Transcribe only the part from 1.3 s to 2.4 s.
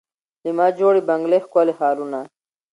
ښکلي ښارونه